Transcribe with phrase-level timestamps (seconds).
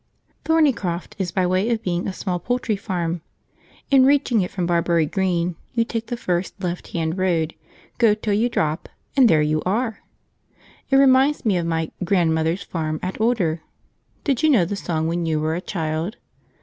[0.45, 3.21] Thornycroft is by way of being a small poultry farm.
[3.91, 7.53] In reaching it from Barbury Green, you take the first left hand road,
[7.99, 9.99] go till you drop, and there you are.
[10.89, 13.61] It reminds me of my "grandmother's farm at Older."
[14.23, 16.17] Did you know the song when you were a child?